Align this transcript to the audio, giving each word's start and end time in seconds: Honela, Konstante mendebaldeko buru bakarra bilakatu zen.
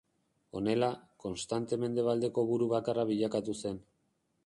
Honela, 0.59 0.89
Konstante 1.25 1.81
mendebaldeko 1.83 2.47
buru 2.53 2.73
bakarra 2.75 3.09
bilakatu 3.15 3.59
zen. 3.65 3.83